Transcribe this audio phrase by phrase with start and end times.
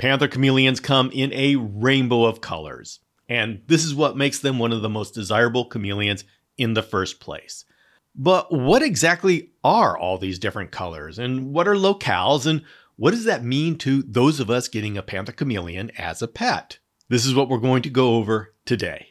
[0.00, 4.72] Panther chameleons come in a rainbow of colors, and this is what makes them one
[4.72, 6.24] of the most desirable chameleons
[6.56, 7.66] in the first place.
[8.14, 12.62] But what exactly are all these different colors, and what are locales, and
[12.96, 16.78] what does that mean to those of us getting a panther chameleon as a pet?
[17.10, 19.08] This is what we're going to go over today.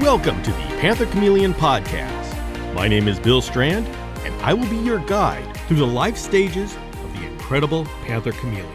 [0.00, 2.72] Welcome to the Panther Chameleon Podcast.
[2.72, 3.86] My name is Bill Strand,
[4.24, 6.74] and I will be your guide through the life stages
[7.46, 8.66] incredible panther chameleon.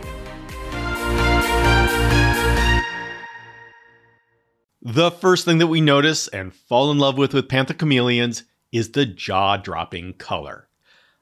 [4.81, 8.93] The first thing that we notice and fall in love with with panther chameleons is
[8.93, 10.69] the jaw dropping color.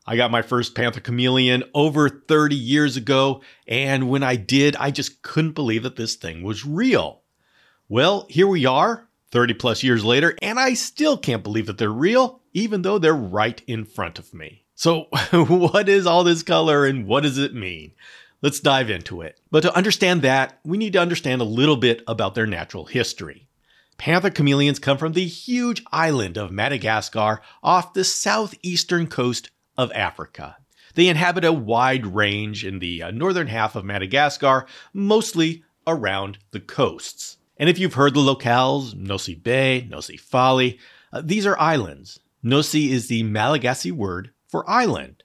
[0.06, 4.92] I got my first panther chameleon over 30 years ago, and when I did, I
[4.92, 7.24] just couldn't believe that this thing was real.
[7.88, 11.90] Well, here we are, 30 plus years later, and I still can't believe that they're
[11.90, 14.66] real, even though they're right in front of me.
[14.80, 17.92] So, what is all this color and what does it mean?
[18.42, 19.38] Let's dive into it.
[19.52, 23.50] But to understand that, we need to understand a little bit about their natural history.
[23.98, 30.56] Panther chameleons come from the huge island of Madagascar off the southeastern coast of Africa.
[30.96, 36.62] They inhabit a wide range in the uh, northern half of Madagascar, mostly around the
[36.62, 37.36] coasts.
[37.58, 40.80] And if you've heard the locales, Nosy Be, Nosy Faly,
[41.12, 42.22] uh, these are islands.
[42.42, 45.24] Nosy is the Malagasy word for island.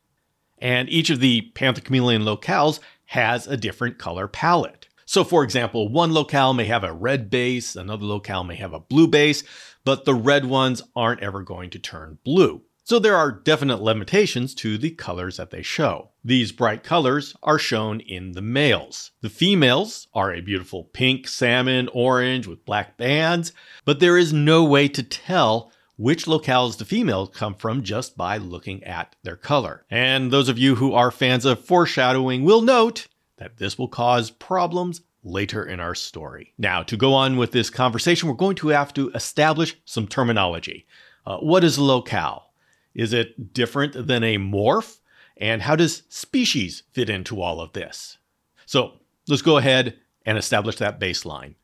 [0.59, 4.87] And each of the Panther chameleon locales has a different color palette.
[5.07, 8.81] So, for example, one locale may have a red base, another locale may have a
[8.81, 9.45] blue base,
[9.85, 12.63] but the red ones aren't ever going to turn blue.
[12.85, 16.11] So, there are definite limitations to the colors that they show.
[16.25, 19.11] These bright colors are shown in the males.
[19.21, 23.53] The females are a beautiful pink, salmon, orange with black bands,
[23.85, 28.37] but there is no way to tell which locales the females come from just by
[28.37, 29.85] looking at their color.
[29.91, 33.07] And those of you who are fans of foreshadowing will note
[33.37, 36.53] that this will cause problems later in our story.
[36.59, 40.87] Now, to go on with this conversation, we're going to have to establish some terminology.
[41.27, 42.51] Uh, what is a locale?
[42.95, 44.99] Is it different than a morph?
[45.37, 48.19] And how does species fit into all of this?
[48.67, 48.95] So
[49.27, 51.55] let's go ahead and establish that baseline.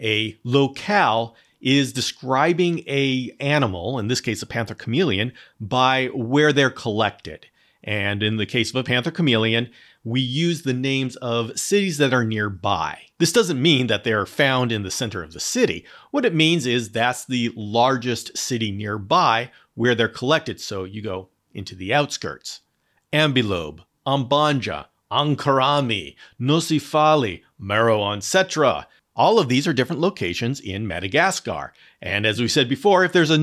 [0.00, 6.70] A locale is describing a animal, in this case a panther chameleon, by where they're
[6.70, 7.46] collected.
[7.82, 9.70] And in the case of a panther chameleon,
[10.04, 12.98] we use the names of cities that are nearby.
[13.18, 15.84] This doesn't mean that they're found in the center of the city.
[16.10, 20.60] What it means is that's the largest city nearby where they're collected.
[20.60, 22.60] So you go into the outskirts.
[23.12, 28.86] Ambilobe, Ambanja, Ankaramy, Nosifali, Maroantsetra.
[29.18, 31.72] All of these are different locations in Madagascar.
[32.00, 33.34] And as we said before, if there's a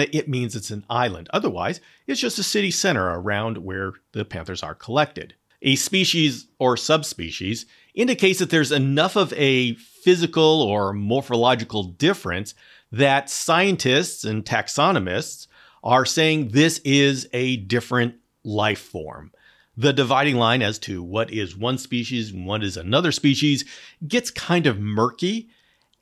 [0.00, 1.28] it, it means it's an island.
[1.34, 5.34] Otherwise, it's just a city center around where the panthers are collected.
[5.60, 12.54] A species or subspecies indicates that there's enough of a physical or morphological difference
[12.90, 15.46] that scientists and taxonomists
[15.84, 18.14] are saying this is a different
[18.44, 19.30] life form.
[19.78, 23.64] The dividing line as to what is one species and what is another species
[24.08, 25.50] gets kind of murky.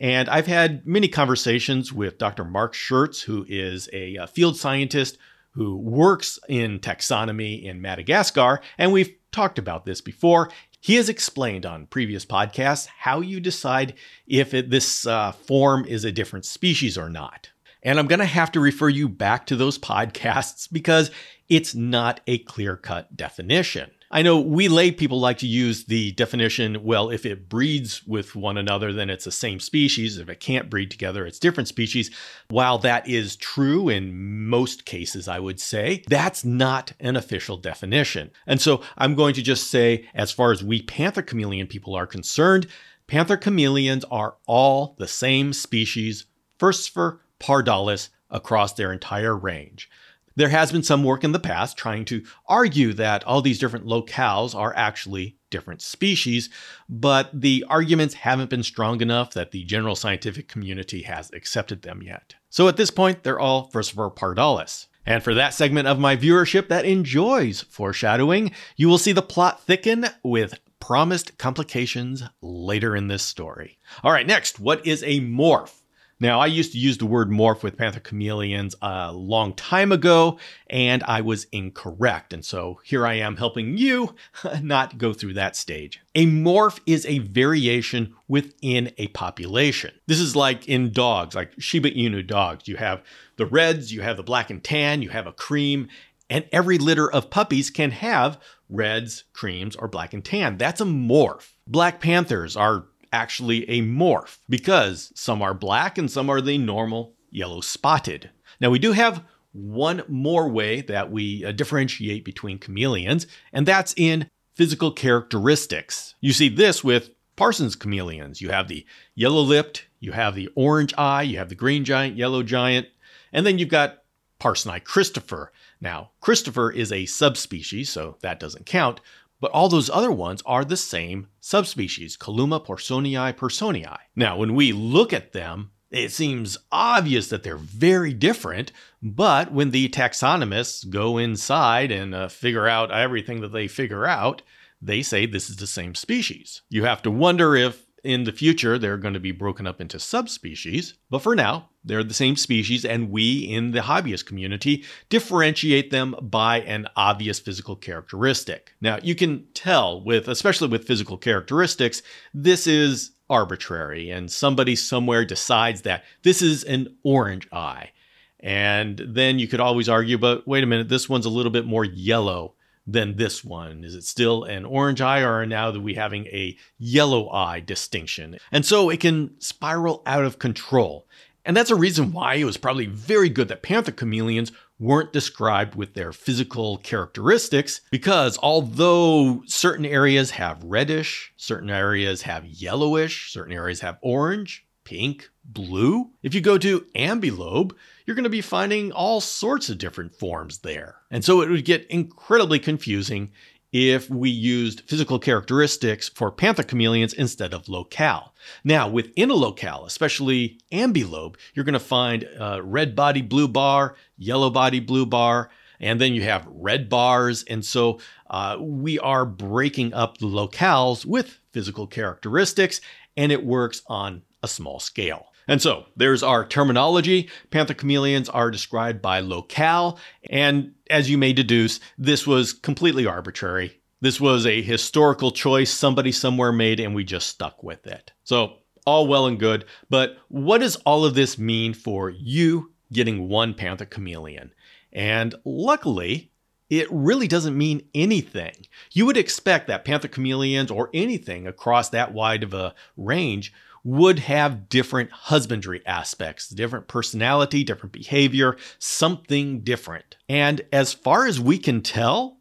[0.01, 2.43] And I've had many conversations with Dr.
[2.43, 5.19] Mark Scherz, who is a uh, field scientist
[5.51, 10.51] who works in taxonomy in Madagascar, and we've talked about this before.
[10.81, 13.93] He has explained on previous podcasts how you decide
[14.27, 17.51] if it, this uh, form is a different species or not.
[17.87, 21.13] And I'm going to have to refer you back to those podcasts because
[21.49, 23.93] it's not a clear cut definition.
[24.11, 28.35] I know we lay people like to use the definition well, if it breeds with
[28.35, 30.19] one another, then it's the same species.
[30.19, 32.11] If it can't breed together, it's different species.
[32.49, 38.33] While that is true in most cases, I would say, that's not an official definition.
[38.49, 42.07] And so I'm going to just say, as far as we panther chameleon people are
[42.07, 42.67] concerned,
[43.07, 46.27] panther chameleons are all the same species,
[46.59, 49.89] Furcifer pardalis, across their entire range.
[50.35, 53.87] There has been some work in the past trying to argue that all these different
[53.87, 56.51] locales are actually different species,
[56.89, 62.03] but the arguments haven't been strong enough that the general scientific community has accepted them
[62.03, 62.35] yet.
[62.51, 64.89] So at this point, they're all Furcifer pardalis.
[65.07, 69.63] And for that segment of my viewership that enjoys foreshadowing, you will see the plot
[69.63, 73.79] thicken with promised complications later in this story.
[74.03, 75.81] All right, next, what is a morph?
[76.19, 80.39] Now, I used to use the word morph with panther chameleons a long time ago,
[80.69, 82.33] and I was incorrect.
[82.33, 84.15] And so here I am helping you
[84.63, 86.01] not go through that stage.
[86.15, 89.93] A morph is a variation within a population.
[90.07, 92.67] This is like in dogs, like Shiba Inu dogs.
[92.67, 93.03] You have
[93.37, 95.89] the reds, you have the black and tan, you have a cream,
[96.31, 100.57] and every litter of puppies can have reds, creams, or black and tan.
[100.57, 101.53] That's a morph.
[101.67, 107.15] Black panthers are actually a morph because some are black and some are the normal
[107.31, 108.31] yellow spotted.
[108.61, 113.95] Now, we do have one more way that we uh, differentiate between chameleons, and that's
[113.97, 116.15] in physical characteristics.
[116.21, 118.41] You see this with Parsons chameleons.
[118.41, 122.17] You have the yellow lipped, you have the orange eye, you have the green giant,
[122.17, 122.89] yellow giant,
[123.33, 124.03] and then you've got
[124.41, 125.49] parsonii cristifer.
[125.81, 129.01] Now, cristifer is a subspecies, so that doesn't count,
[129.41, 133.99] but all those other ones are the same subspecies, Calumma parsonii parsonii.
[134.15, 138.73] Now, when we look at them, it seems obvious that they're very different,
[139.03, 144.43] but when the taxonomists go inside and uh, figure out everything that they figure out,
[144.83, 146.63] they say this is the same species.
[146.69, 149.99] You have to wonder if in the future they're going to be broken up into
[149.99, 155.91] subspecies, but for now, they're the same species, and we in the hobbyist community differentiate
[155.91, 158.75] them by an obvious physical characteristic.
[158.81, 162.03] Now, you can tell with, especially with physical characteristics,
[162.35, 167.93] this is arbitrary, and somebody somewhere decides that this is an orange eye.
[168.41, 171.67] And then you could always argue, but wait a minute, this one's a little bit
[171.67, 172.55] more yellow
[172.87, 173.83] than this one?
[173.85, 178.39] Is it still an orange eye or now that we having a yellow eye distinction?
[178.53, 181.07] And so it can spiral out of control.
[181.47, 184.51] And that's a reason why it was probably very good that panther chameleons
[184.81, 192.45] weren't described with their physical characteristics because although certain areas have reddish, certain areas have
[192.45, 197.73] yellowish, certain areas have orange, pink, blue, if you go to ambilobe,
[198.05, 200.97] you're going to be finding all sorts of different forms there.
[201.11, 203.31] And so it would get incredibly confusing
[203.73, 208.35] if we used physical characteristics for panther chameleons instead of locale.
[208.65, 213.97] Now, within a locale, especially ambilobe, you're going to find uh, red body blue bar,
[214.17, 217.43] yellow body blue bar, and then you have red bars.
[217.45, 222.81] And so uh, we are breaking up the locales with physical characteristics,
[223.17, 225.27] and it works on a small scale.
[225.49, 227.31] And so there's our terminology.
[227.51, 229.99] Panther chameleons are described by locale.
[230.29, 233.81] And as you may deduce, this was completely arbitrary.
[234.01, 238.13] This was a historical choice somebody somewhere made, and we just stuck with it.
[238.25, 239.65] So, all well and good.
[239.89, 244.53] But what does all of this mean for you getting one panther chameleon?
[244.93, 246.31] And luckily,
[246.69, 248.67] it really doesn't mean anything.
[248.93, 253.53] You would expect that panther chameleons or anything across that wide of a range
[253.87, 260.17] would have different husbandry aspects, different personality, different behavior, something different.
[260.29, 262.39] And as far as we can tell,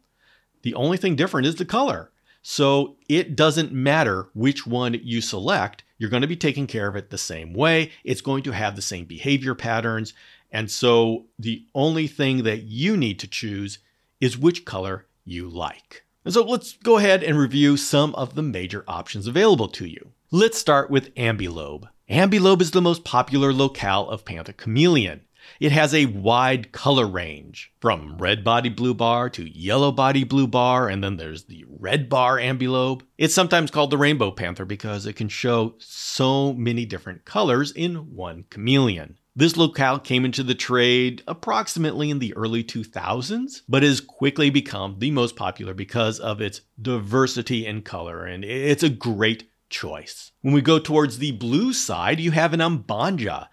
[0.62, 2.10] the only thing different is the color.
[2.42, 6.96] So it doesn't matter which one you select, you're going to be taking care of
[6.96, 7.92] it the same way.
[8.02, 10.14] It's going to have the same behavior patterns.
[10.50, 13.78] And so the only thing that you need to choose
[14.20, 16.05] is which color you like.
[16.26, 20.10] And so let's go ahead and review some of the major options available to you.
[20.32, 21.88] Let's start with ambilobe.
[22.10, 25.20] Ambilobe is the most popular locale of Panther chameleon.
[25.60, 30.48] It has a wide color range, from red body blue bar to yellow body blue
[30.48, 33.02] bar, and then there's the red bar ambilobe.
[33.16, 38.16] It's sometimes called the rainbow panther because it can show so many different colors in
[38.16, 39.16] one chameleon.
[39.38, 44.96] This locale came into the trade approximately in the early 2000s, but has quickly become
[44.98, 50.32] the most popular because of its diversity in color, and it's a great choice.
[50.40, 53.48] When we go towards the blue side, you have an Ambanja.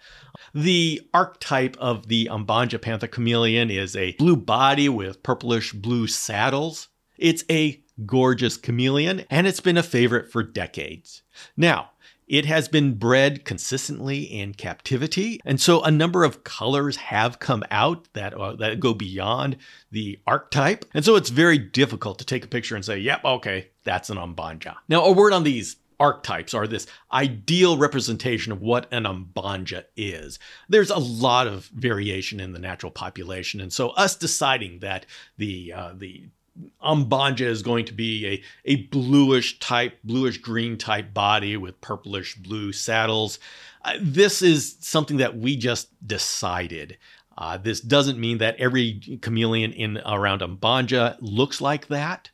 [0.55, 6.87] The archetype of the Ambanja panther chameleon is a blue body with purplish blue saddles.
[7.17, 11.23] It's a gorgeous chameleon, and it's been a favorite for decades.
[11.57, 11.91] Now,
[12.27, 17.63] it has been bred consistently in captivity, and so a number of colors have come
[17.71, 19.57] out that uh, that go beyond
[19.91, 23.69] the archetype, and so it's very difficult to take a picture and say, "Yep, okay,
[23.83, 24.75] that's an Ambanja.
[24.87, 30.39] Now, a word on these archetypes are this ideal representation of what an Ambanja is.
[30.67, 35.05] There's a lot of variation in the natural population, and so us deciding that
[35.37, 36.25] the uh, the
[36.83, 42.35] Ambanja is going to be a, a bluish type, bluish green type body with purplish
[42.35, 43.39] blue saddles.
[43.83, 46.97] Uh, this is something that we just decided.
[47.37, 52.29] Uh, this doesn't mean that every chameleon in around Ambanja looks like that,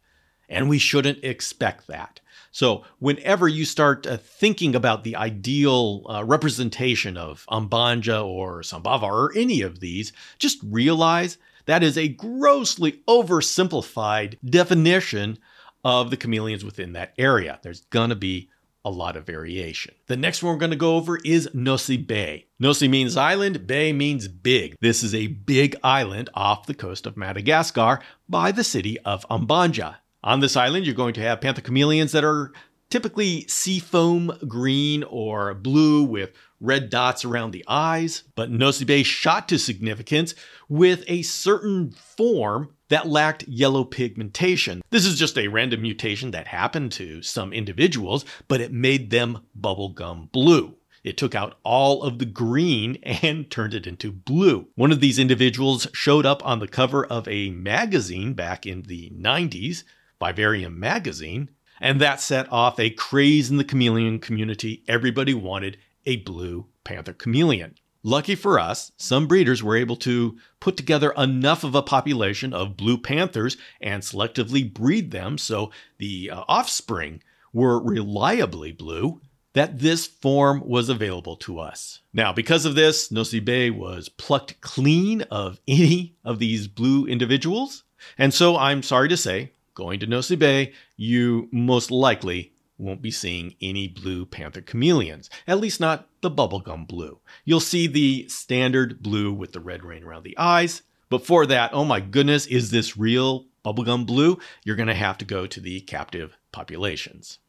[0.50, 2.20] and we shouldn't expect that.
[2.60, 9.04] So, whenever you start uh, thinking about the ideal uh, representation of Ambanja or Sambava
[9.04, 11.38] or any of these, just realize
[11.68, 15.38] that is a grossly oversimplified definition
[15.86, 17.62] of the chameleons within that area.
[17.64, 18.50] There's going to be
[18.84, 19.96] a lot of variation.
[20.08, 22.46] The next one we're going to go over is Nosy Be.
[22.60, 24.76] Nosy means island, Be means big.
[24.82, 29.96] This is a big island off the coast of Madagascar by the city of Ambanja.
[30.24, 32.52] On this island, you're going to have panther chameleons that are
[32.90, 39.48] typically seafoam green or blue with red dots around the eyes, but Nosy Be shot
[39.48, 40.36] to significance
[40.68, 44.82] with a certain form that lacked yellow pigmentation.
[44.90, 49.46] This is just a random mutation that happened to some individuals, but it made them
[49.58, 50.76] bubblegum blue.
[51.02, 54.68] It took out all of the green and turned it into blue.
[54.76, 59.12] One of these individuals showed up on the cover of a magazine back in the
[59.12, 59.84] 90s,
[60.20, 61.50] Vivarium magazine,
[61.80, 64.84] and that set off a craze in the chameleon community.
[64.88, 67.76] Everybody wanted a blue panther chameleon.
[68.04, 72.78] Lucky for us, some breeders were able to put together enough of a population of
[72.78, 77.22] blue panthers and selectively breed them so the uh, offspring
[77.52, 79.20] were reliably blue
[79.54, 82.00] that this form was available to us.
[82.14, 87.84] Now, because of this, Nosy Be was plucked clean of any of these blue individuals.
[88.18, 93.12] And so I'm sorry to say, going to Nosy Be, you most likely won't be
[93.12, 97.20] seeing any blue panther chameleons, at least not the bubblegum blue.
[97.46, 100.82] You'll see the standard blue with the red rain around the eyes.
[101.10, 104.38] But for that, oh my goodness, is this real bubblegum blue?
[104.66, 107.40] You're going to have to go to the captive populations.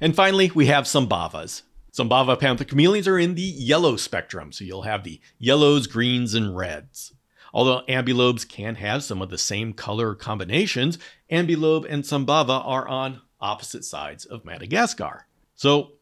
[0.00, 1.62] And finally, we have Sambavas.
[1.92, 6.32] Some bava panther chameleons are in the yellow spectrum, so you'll have the yellows, greens,
[6.32, 7.12] and reds.
[7.54, 10.98] Although ambilobes can have some of the same color combinations,
[11.30, 15.28] ambilobe and Sambava are on opposite sides of Madagascar.
[15.54, 15.92] So,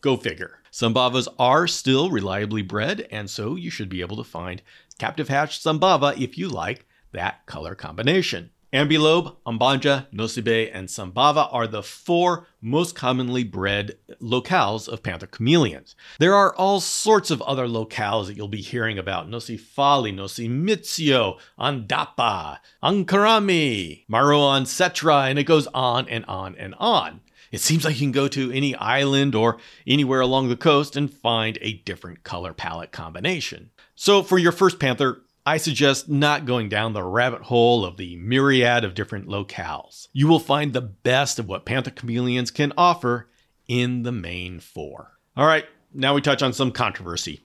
[0.00, 0.58] go figure.
[0.72, 4.60] Sambavas are still reliably bred, and so you should be able to find
[4.98, 8.50] captive hatched Sambava if you like that color combination.
[8.70, 15.26] Ambilobe, Ambanja, Nosy Be, and Sambava are the four most commonly bred locales of panther
[15.26, 15.96] chameleons.
[16.18, 21.38] There are all sorts of other locales that you'll be hearing about Nosy Faly, Nocimitsio,
[21.58, 27.20] Andapa, Ankaramy, Maroan Cetra, and it goes on and on and on.
[27.50, 29.56] It seems like you can go to any island or
[29.86, 33.70] anywhere along the coast and find a different color palette combination.
[33.94, 38.16] So, for your first panther, I suggest not going down the rabbit hole of the
[38.16, 40.08] myriad of different locales.
[40.12, 43.30] You will find the best of what panther chameleons can offer
[43.66, 45.12] in the main four.
[45.38, 45.64] All right,
[45.94, 47.40] now we touch on some controversy.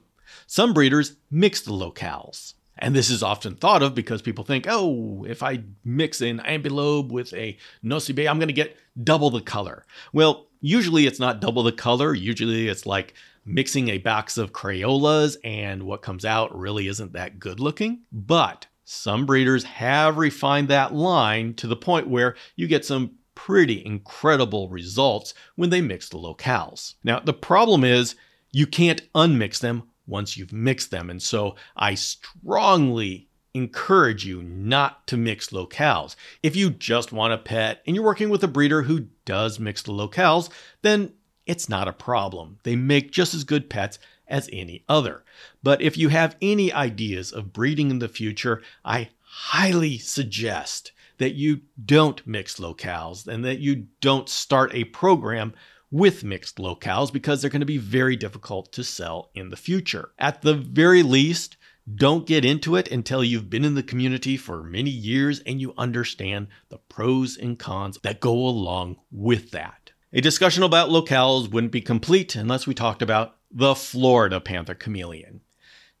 [0.46, 2.52] Some breeders mix the locales.
[2.76, 7.08] And this is often thought of because people think, oh, if I mix an ambilobe
[7.08, 9.86] with a Nosy Be, I'm going to get double the color.
[10.12, 12.12] Well, usually it's not double the color.
[12.12, 17.38] Usually it's like mixing a box of Crayolas, and what comes out really isn't that
[17.38, 18.02] good looking.
[18.10, 23.84] But some breeders have refined that line to the point where you get some pretty
[23.84, 26.94] incredible results when they mix the locales.
[27.02, 28.14] Now, the problem is
[28.52, 35.06] you can't unmix them once you've mixed them, and so I strongly encourage you not
[35.06, 36.16] to mix locales.
[36.42, 39.82] If you just want a pet and you're working with a breeder who does mix
[39.82, 40.50] the locales,
[40.82, 41.12] then
[41.46, 42.58] it's not a problem.
[42.62, 45.24] They make just as good pets as any other.
[45.62, 51.34] But if you have any ideas of breeding in the future, I highly suggest that
[51.34, 55.54] you don't mix locales and that you don't start a program
[55.90, 60.10] with mixed locales because they're going to be very difficult to sell in the future.
[60.18, 61.56] At the very least,
[61.94, 65.74] don't get into it until you've been in the community for many years and you
[65.76, 69.83] understand the pros and cons that go along with that.
[70.16, 75.40] A discussion about locales wouldn't be complete unless we talked about the Florida panther chameleon.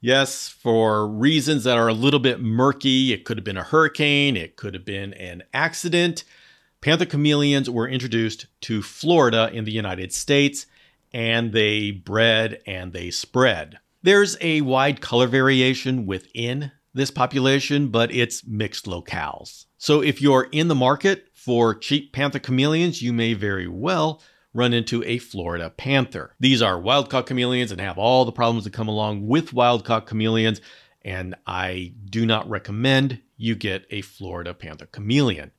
[0.00, 4.36] Yes, for reasons that are a little bit murky, it could have been a hurricane,
[4.36, 6.22] it could have been an accident.
[6.80, 10.66] Panther chameleons were introduced to Florida in the United States
[11.12, 13.80] and they bred and they spread.
[14.04, 19.64] There's a wide color variation within this population, but it's mixed locales.
[19.76, 24.22] So if you're in the market for cheap panther chameleons, you may very well
[24.54, 26.34] run into a Florida panther.
[26.40, 29.84] These are wild caught chameleons and have all the problems that come along with wild
[29.84, 30.60] caught chameleons,
[31.02, 35.50] and I do not recommend you get a Florida panther chameleon.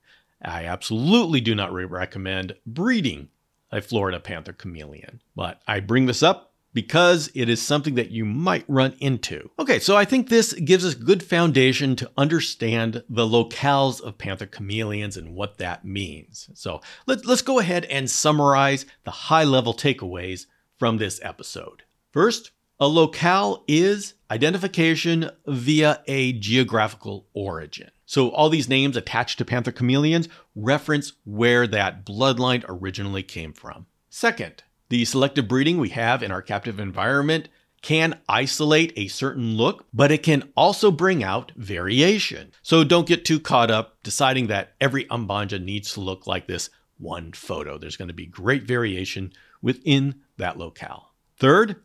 [0.42, 3.28] I absolutely do not re- recommend breeding
[3.70, 5.22] a Florida panther chameleon.
[5.36, 6.45] But I bring this up
[6.76, 9.48] because it is something that you might run into.
[9.58, 14.44] Okay, so I think this gives us good foundation to understand the locales of panther
[14.44, 16.50] chameleons and what that means.
[16.52, 20.44] So let, let's go ahead and summarize the high level takeaways
[20.78, 21.84] from this episode.
[22.12, 27.90] First, a locale is identification via a geographical origin.
[28.04, 33.86] So all these names attached to panther chameleons reference where that bloodline originally came from.
[34.10, 37.48] Second, the selective breeding we have in our captive environment
[37.82, 42.52] can isolate a certain look, but it can also bring out variation.
[42.62, 46.70] So don't get too caught up deciding that every Ambanja needs to look like this
[46.98, 47.78] one photo.
[47.78, 51.12] There's going to be great variation within that locale.
[51.38, 51.76] Third,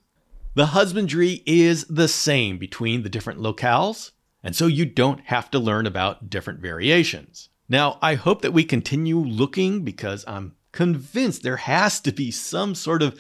[0.54, 4.12] the husbandry is the same between the different locales,
[4.44, 7.50] and so you don't have to learn about different variations.
[7.70, 12.76] Now, I hope that we continue looking because I'm convinced there has to be some
[12.76, 13.20] sort of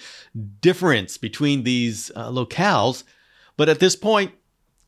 [0.61, 3.03] difference between these uh, locales,
[3.57, 4.33] but at this point,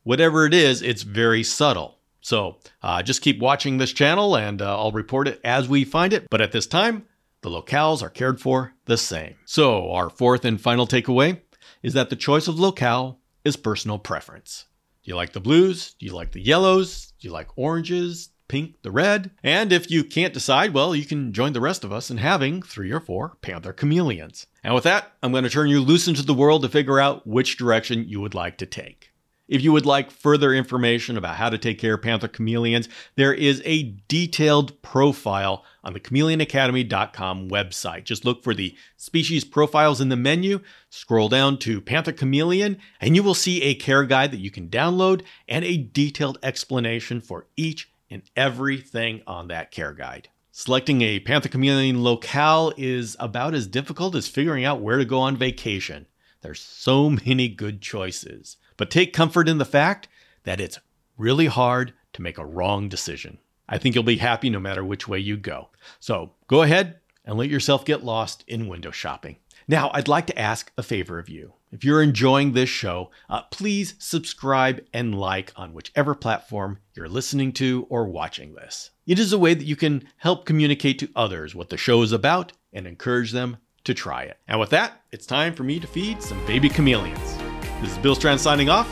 [0.04, 2.00] whatever it is, it's very subtle.
[2.22, 6.14] So uh, just keep watching this channel and uh, I'll report it as we find
[6.14, 6.28] it.
[6.30, 7.06] But at this time,
[7.42, 9.36] the locales are cared for the same.
[9.46, 11.42] So, our fourth and final takeaway
[11.82, 14.66] is that the choice of locale is personal preference.
[15.04, 15.96] Do you like the blues?
[16.00, 17.12] Do you like the yellows?
[17.20, 18.30] Do you like oranges?
[18.54, 19.32] Pink, the red?
[19.42, 22.62] And if you can't decide, well, you can join the rest of us in having
[22.62, 24.46] three or four Panther chameleons.
[24.64, 27.26] And with that, I'm going to turn you loose into the world to figure out
[27.26, 29.10] which direction you would like to take.
[29.48, 33.34] If you would like further information about how to take care of panther chameleons, there
[33.34, 38.04] is a detailed profile on the chameleonacademy.com website.
[38.04, 40.60] Just look for the species profiles in the menu,
[40.92, 44.70] scroll down to panther chameleon, and you will see a care guide that you can
[44.70, 50.30] download and a detailed explanation for each and everything on that care guide.
[50.52, 55.20] Selecting a panther chameleon locale is about as difficult as figuring out where to go
[55.20, 56.06] on vacation.
[56.42, 58.58] There's so many good choices.
[58.78, 60.08] But take comfort in the fact
[60.44, 60.80] that it's
[61.18, 63.40] really hard to make a wrong decision.
[63.68, 65.70] I think you'll be happy no matter which way you go.
[66.00, 69.38] So go ahead and let yourself get lost in window shopping.
[69.68, 71.54] Now, I'd like to ask a favor of you.
[71.74, 77.52] If you're enjoying this show, uh, please subscribe and like on whichever platform you're listening
[77.54, 78.92] to or watching this.
[79.08, 82.12] It is a way that you can help communicate to others what the show is
[82.12, 84.38] about and encourage them to try it.
[84.48, 87.38] And with that, it's time for me to feed some baby chameleons.
[87.82, 88.88] This is Bill Strand signing off.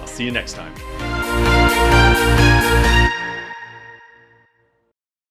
[0.00, 0.74] I'll see you next time.